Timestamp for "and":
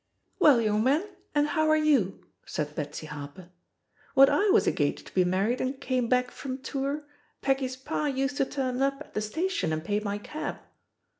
1.35-1.49, 5.61-5.79, 9.71-9.85